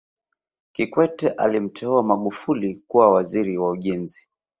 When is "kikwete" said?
0.73-1.29